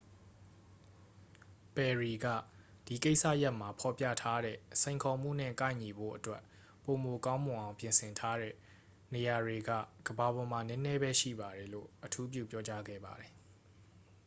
[1.75, 2.27] "ပယ်ရီက
[2.87, 6.41] "ဒီကိစ္စရပ်မှာ ဖော်ပြထားတဲ့ စိန်ခေါ်မှုနဲ့ ကိုက်ညီဖို့အတွက်
[6.83, 8.55] ပိုမိုကောင်းမွန်အောင် ပြင်ဆင်ထားတဲ့
[9.13, 9.69] နေရာတွေက
[10.07, 13.31] ကမ္ဘာပေါ်မှာ နည်းနည်းပဲရှိပါတယ်" လို့ အထူးပြုပြောကြားခဲ့ပါတယ်။